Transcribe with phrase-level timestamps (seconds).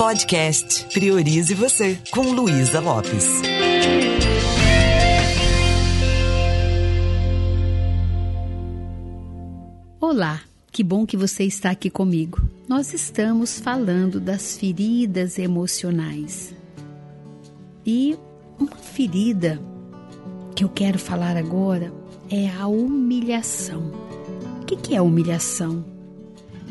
[0.00, 3.42] Podcast Priorize Você, com Luísa Lopes.
[10.00, 10.40] Olá,
[10.72, 12.40] que bom que você está aqui comigo.
[12.66, 16.54] Nós estamos falando das feridas emocionais.
[17.84, 18.18] E
[18.58, 19.60] uma ferida
[20.56, 21.92] que eu quero falar agora
[22.30, 23.92] é a humilhação.
[24.62, 25.99] O que é humilhação?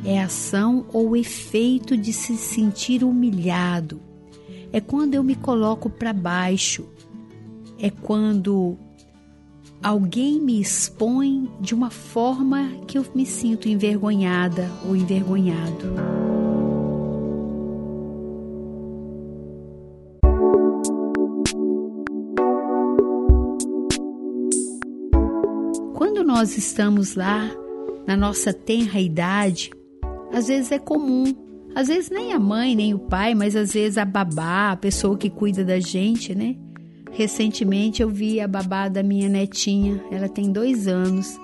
[0.04, 4.02] É ação ou efeito de se sentir humilhado.
[4.72, 6.88] É quando eu me coloco para baixo.
[7.78, 8.78] É quando
[9.82, 15.94] alguém me expõe de uma forma que eu me sinto envergonhada ou envergonhado.
[25.94, 27.50] Quando nós estamos lá
[28.06, 29.72] na nossa tenra idade,
[30.32, 31.26] às vezes é comum,
[31.76, 35.18] às vezes nem a mãe nem o pai, mas às vezes a babá, a pessoa
[35.18, 36.56] que cuida da gente, né?
[37.12, 41.40] Recentemente eu vi a babá da minha netinha, ela tem dois anos,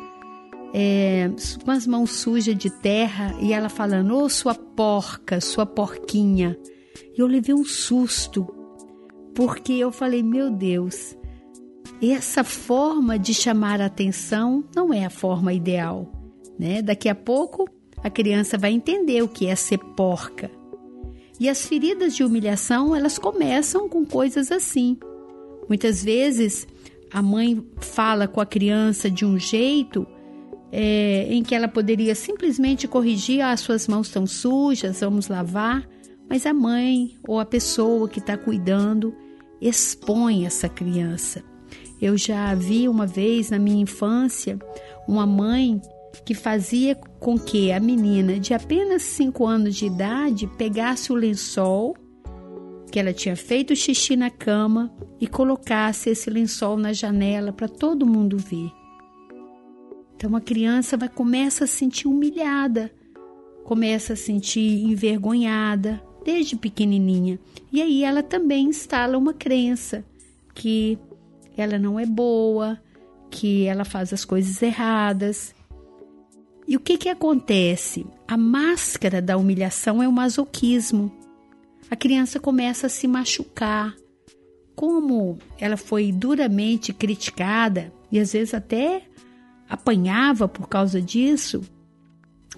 [0.73, 1.29] é,
[1.63, 6.57] com as mãos sujas de terra e ela falando: Ô oh, sua porca, sua porquinha.
[7.17, 8.45] E eu levei um susto,
[9.33, 11.17] porque eu falei: Meu Deus,
[12.01, 16.11] essa forma de chamar a atenção não é a forma ideal.
[16.59, 16.81] Né?
[16.81, 17.69] Daqui a pouco
[18.05, 20.51] a criança vai entender o que é ser porca.
[21.39, 24.95] E as feridas de humilhação, elas começam com coisas assim.
[25.67, 26.67] Muitas vezes
[27.11, 30.05] a mãe fala com a criança de um jeito
[30.71, 35.89] é, em que ela poderia simplesmente corrigir: ah, suas mãos estão sujas, vamos lavar.
[36.29, 39.15] Mas a mãe ou a pessoa que está cuidando
[39.59, 41.43] expõe essa criança.
[41.99, 44.59] Eu já vi uma vez na minha infância
[45.07, 45.81] uma mãe
[46.23, 51.95] que fazia com que a menina de apenas 5 anos de idade pegasse o lençol
[52.91, 58.05] que ela tinha feito xixi na cama e colocasse esse lençol na janela para todo
[58.05, 58.71] mundo ver.
[60.15, 62.89] Então a criança vai começa a sentir humilhada,
[63.65, 67.37] começa a sentir envergonhada desde pequenininha.
[67.71, 70.05] E aí ela também instala uma crença
[70.53, 70.97] que
[71.57, 72.79] ela não é boa,
[73.29, 75.53] que ela faz as coisas erradas.
[76.67, 78.05] E o que que acontece?
[78.27, 81.11] A máscara da humilhação é o masoquismo
[81.89, 83.95] a criança começa a se machucar.
[84.75, 89.03] Como ela foi duramente criticada e às vezes até
[89.69, 91.61] apanhava por causa disso,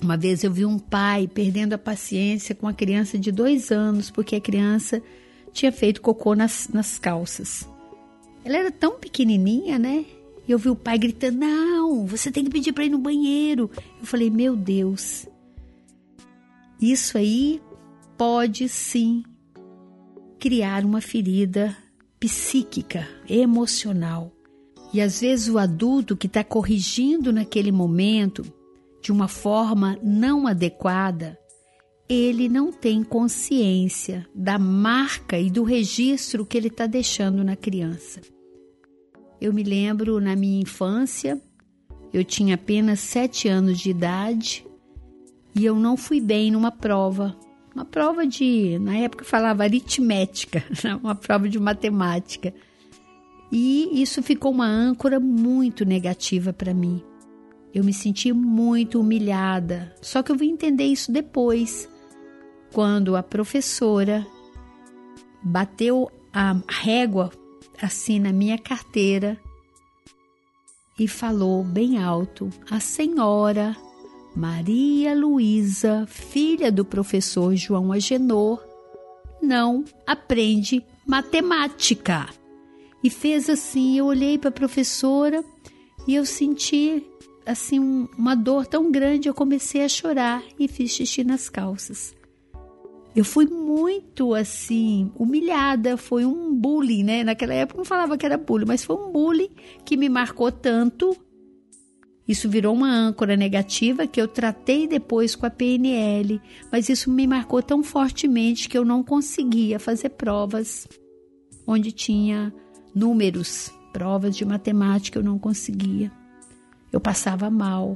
[0.02, 4.10] uma vez eu vi um pai perdendo a paciência com a criança de dois anos
[4.10, 5.02] porque a criança
[5.52, 7.68] tinha feito cocô nas, nas calças.
[8.44, 10.06] Ela era tão pequenininha, né?
[10.48, 13.70] E eu vi o pai gritando: Não, você tem que pedir para ir no banheiro.
[14.00, 15.28] Eu falei: Meu Deus,
[16.82, 17.62] isso aí
[18.18, 19.24] pode sim
[20.40, 21.76] criar uma ferida
[22.20, 24.32] psíquica, emocional.
[24.94, 28.46] E às vezes o adulto que está corrigindo naquele momento
[29.02, 31.38] de uma forma não adequada,
[32.10, 38.22] ele não tem consciência da marca e do registro que ele está deixando na criança.
[39.40, 41.42] Eu me lembro na minha infância,
[42.14, 44.66] eu tinha apenas sete anos de idade
[45.56, 47.38] e eu não fui bem numa prova
[47.78, 50.96] uma prova de, na época falava aritmética, né?
[50.96, 52.52] uma prova de matemática.
[53.52, 57.04] E isso ficou uma âncora muito negativa para mim.
[57.72, 59.94] Eu me senti muito humilhada.
[60.02, 61.88] Só que eu vim entender isso depois,
[62.74, 64.26] quando a professora
[65.44, 67.30] bateu a régua
[67.82, 69.40] assim na minha carteira
[71.00, 73.76] e falou bem alto: A senhora
[74.36, 78.64] Maria Luísa, filha do professor João Agenor,
[79.42, 82.28] não aprende matemática.
[83.04, 85.44] E fez assim, eu olhei para a professora
[86.08, 87.04] e eu senti
[87.46, 92.14] assim uma dor tão grande, eu comecei a chorar e fiz xixi nas calças.
[93.16, 97.24] Eu fui muito assim humilhada, foi um bullying, né?
[97.24, 99.50] Naquela época não falava que era bullying, mas foi um bullying
[99.84, 101.18] que me marcou tanto
[102.28, 107.26] isso virou uma âncora negativa que eu tratei depois com a PNL, mas isso me
[107.26, 110.88] marcou tão fortemente que eu não conseguia fazer provas
[111.66, 112.54] onde tinha
[112.94, 116.12] números, provas de matemática eu não conseguia.
[116.92, 117.96] Eu passava mal,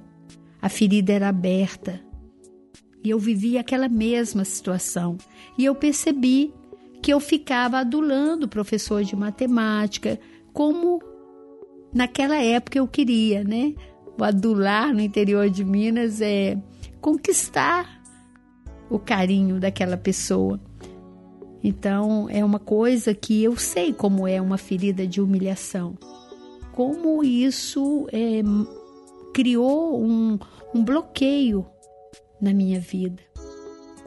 [0.62, 2.00] a ferida era aberta
[3.04, 5.18] e eu vivia aquela mesma situação.
[5.58, 6.54] E eu percebi
[7.02, 10.20] que eu ficava adulando o professor de matemática,
[10.54, 11.02] como
[11.94, 13.74] naquela época eu queria, né?
[14.18, 16.56] o adular no interior de Minas é
[17.00, 18.02] conquistar
[18.90, 20.60] o carinho daquela pessoa.
[21.64, 25.98] Então, é uma coisa que eu sei como é uma ferida de humilhação.
[26.72, 28.42] Como isso é,
[29.34, 30.38] criou um,
[30.74, 31.66] um bloqueio
[32.42, 33.22] na minha vida.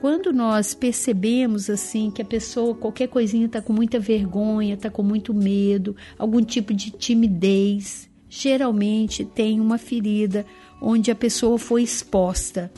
[0.01, 5.03] Quando nós percebemos assim que a pessoa, qualquer coisinha, está com muita vergonha, está com
[5.03, 10.45] muito medo, algum tipo de timidez, geralmente tem uma ferida
[10.83, 12.71] onde a pessoa foi exposta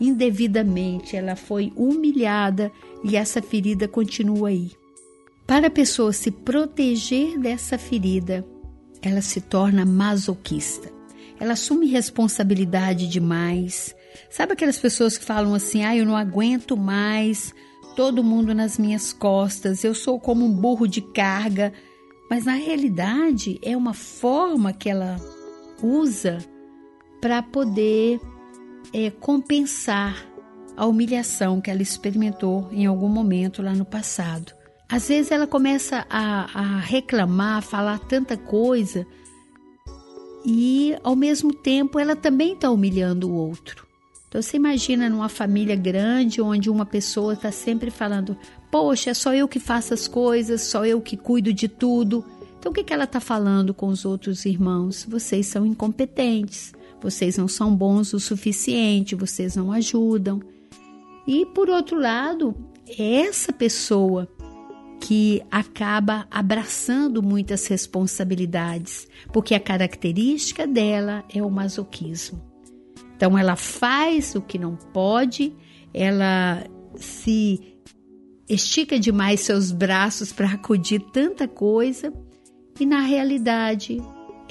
[0.00, 2.70] indevidamente, ela foi humilhada
[3.02, 4.70] e essa ferida continua aí.
[5.46, 8.44] Para a pessoa se proteger dessa ferida,
[9.02, 10.90] ela se torna masoquista.
[11.38, 13.94] Ela assume responsabilidade demais.
[14.30, 17.54] Sabe aquelas pessoas que falam assim: ah, eu não aguento mais
[17.96, 21.72] todo mundo nas minhas costas, eu sou como um burro de carga.
[22.28, 25.16] Mas na realidade é uma forma que ela
[25.82, 26.38] usa
[27.20, 28.20] para poder
[28.92, 30.26] é, compensar
[30.76, 34.52] a humilhação que ela experimentou em algum momento lá no passado.
[34.88, 39.06] Às vezes ela começa a, a reclamar, a falar tanta coisa
[40.44, 43.83] e ao mesmo tempo ela também está humilhando o outro.
[44.34, 48.36] Então você imagina numa família grande onde uma pessoa está sempre falando:
[48.68, 52.24] Poxa, é só eu que faço as coisas, só eu que cuido de tudo.
[52.58, 55.06] Então o que, que ela está falando com os outros irmãos?
[55.08, 60.42] Vocês são incompetentes, vocês não são bons o suficiente, vocês não ajudam.
[61.28, 62.56] E por outro lado,
[62.98, 64.28] essa pessoa
[65.00, 72.53] que acaba abraçando muitas responsabilidades, porque a característica dela é o masoquismo.
[73.24, 75.56] Então ela faz o que não pode,
[75.94, 76.62] ela
[76.94, 77.74] se
[78.46, 82.12] estica demais seus braços para acudir tanta coisa
[82.78, 83.96] e na realidade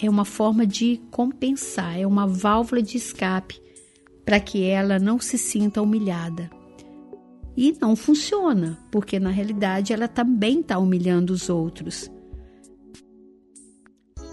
[0.01, 3.61] é uma forma de compensar, é uma válvula de escape
[4.25, 6.49] para que ela não se sinta humilhada.
[7.55, 12.09] E não funciona, porque na realidade ela também está humilhando os outros.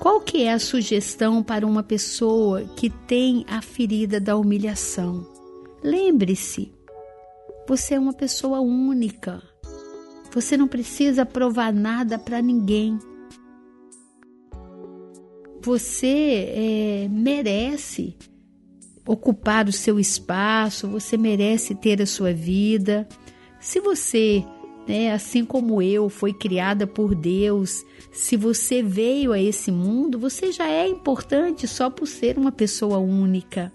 [0.01, 5.27] Qual que é a sugestão para uma pessoa que tem a ferida da humilhação?
[5.85, 6.73] Lembre-se,
[7.69, 9.43] você é uma pessoa única.
[10.33, 12.99] Você não precisa provar nada para ninguém.
[15.63, 18.17] Você é, merece
[19.07, 23.07] ocupar o seu espaço, você merece ter a sua vida.
[23.61, 24.47] Se você,
[24.91, 30.51] né, assim como eu, foi criada por Deus, se você veio a esse mundo, você
[30.51, 33.73] já é importante só por ser uma pessoa única.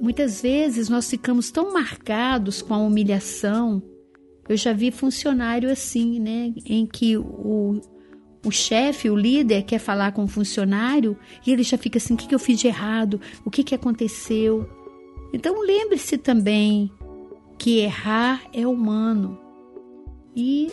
[0.00, 3.82] Muitas vezes nós ficamos tão marcados com a humilhação.
[4.48, 7.80] Eu já vi funcionário assim, né, em que o
[8.44, 12.16] o chefe, o líder, quer falar com o funcionário e ele já fica assim: o
[12.16, 13.20] que, que eu fiz de errado?
[13.44, 14.68] O que, que aconteceu?
[15.32, 16.90] Então lembre-se também
[17.62, 19.38] que errar é humano.
[20.34, 20.72] E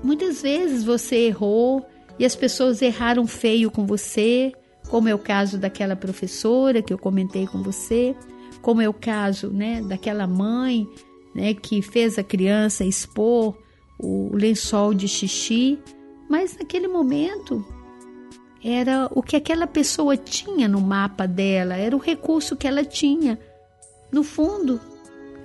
[0.00, 1.84] muitas vezes você errou
[2.16, 4.52] e as pessoas erraram feio com você,
[4.88, 8.14] como é o caso daquela professora que eu comentei com você,
[8.62, 10.88] como é o caso né, daquela mãe
[11.34, 13.58] né, que fez a criança expor
[13.98, 15.80] o lençol de xixi
[16.28, 17.66] mas naquele momento
[18.64, 23.38] era o que aquela pessoa tinha no mapa dela, era o recurso que ela tinha.
[24.10, 24.80] No fundo,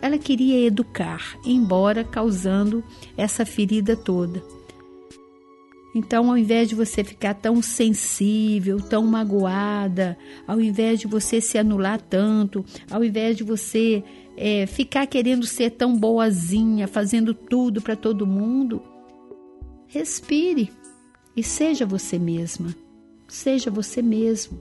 [0.02, 2.84] ela queria educar, embora causando
[3.16, 4.44] essa ferida toda.
[5.94, 10.18] Então, ao invés de você ficar tão sensível, tão magoada,
[10.48, 14.02] ao invés de você se anular tanto, ao invés de você
[14.38, 18.82] é, ficar querendo ser tão boazinha, fazendo tudo para todo mundo,
[19.94, 20.72] Respire
[21.36, 22.74] e seja você mesma.
[23.28, 24.58] Seja você mesmo.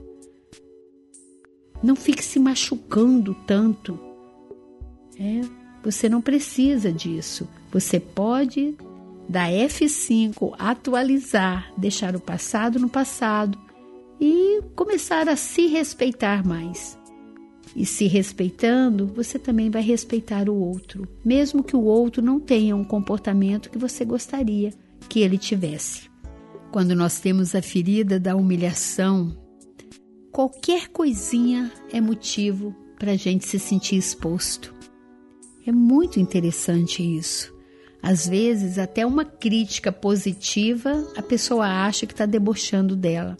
[1.81, 3.97] Não fique se machucando tanto.
[5.21, 5.41] É,
[5.83, 7.47] você não precisa disso.
[7.71, 8.75] Você pode
[9.29, 13.57] dar F5, atualizar, deixar o passado no passado
[14.19, 16.97] e começar a se respeitar mais.
[17.75, 22.75] E se respeitando, você também vai respeitar o outro, mesmo que o outro não tenha
[22.75, 24.73] um comportamento que você gostaria
[25.07, 26.09] que ele tivesse.
[26.71, 29.37] Quando nós temos a ferida da humilhação,
[30.31, 34.80] qualquer coisinha é motivo para a gente se sentir exposto.
[35.65, 37.53] É muito interessante isso.
[38.01, 43.37] Às vezes, até uma crítica positiva, a pessoa acha que está debochando dela.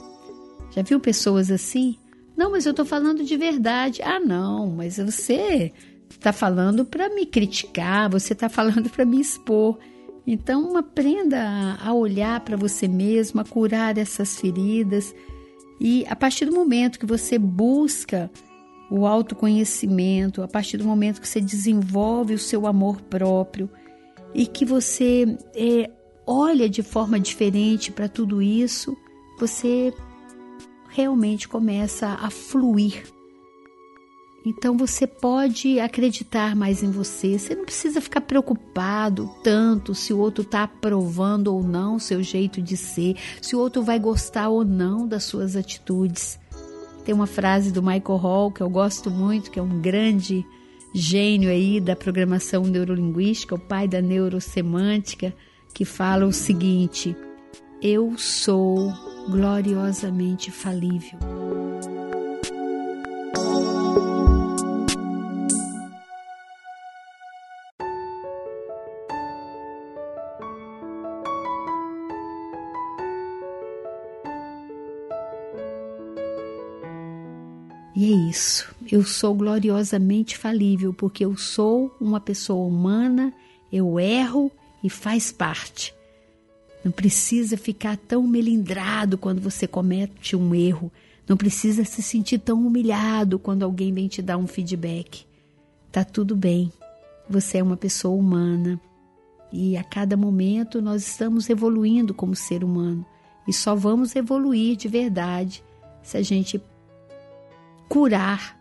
[0.71, 1.97] Já viu pessoas assim?
[2.37, 4.01] Não, mas eu estou falando de verdade.
[4.03, 5.73] Ah, não, mas você
[6.09, 9.79] está falando para me criticar, você está falando para me expor.
[10.25, 15.13] Então, aprenda a olhar para você mesmo, a curar essas feridas.
[15.79, 18.29] E a partir do momento que você busca
[18.91, 23.69] o autoconhecimento, a partir do momento que você desenvolve o seu amor próprio
[24.35, 25.89] e que você é,
[26.27, 28.97] olha de forma diferente para tudo isso,
[29.39, 29.93] você
[30.89, 33.05] realmente começa a fluir.
[34.45, 37.39] Então você pode acreditar mais em você.
[37.39, 42.21] Você não precisa ficar preocupado tanto se o outro está aprovando ou não o seu
[42.21, 46.40] jeito de ser, se o outro vai gostar ou não das suas atitudes.
[47.03, 50.45] Tem uma frase do Michael Hall que eu gosto muito, que é um grande
[50.93, 55.33] gênio aí da programação neurolinguística, o pai da neurosemântica,
[55.73, 57.15] que fala o seguinte:
[57.81, 58.93] Eu sou
[59.29, 61.17] gloriosamente falível.
[78.01, 78.73] E é isso.
[78.91, 83.31] Eu sou gloriosamente falível porque eu sou uma pessoa humana,
[83.71, 84.51] eu erro
[84.83, 85.93] e faz parte.
[86.83, 90.91] Não precisa ficar tão melindrado quando você comete um erro.
[91.27, 95.23] Não precisa se sentir tão humilhado quando alguém vem te dar um feedback.
[95.91, 96.73] Tá tudo bem.
[97.29, 98.81] Você é uma pessoa humana.
[99.53, 103.05] E a cada momento nós estamos evoluindo como ser humano.
[103.47, 105.63] E só vamos evoluir de verdade
[106.01, 106.59] se a gente
[107.91, 108.57] curar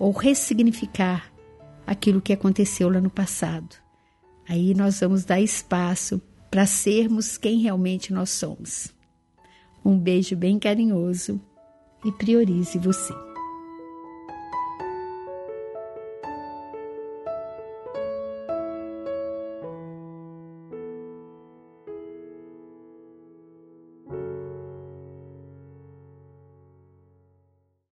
[0.00, 1.32] ou ressignificar
[1.86, 3.76] aquilo que aconteceu lá no passado.
[4.48, 8.92] Aí nós vamos dar espaço para sermos quem realmente nós somos.
[9.84, 11.40] Um beijo bem carinhoso
[12.04, 13.27] e priorize você.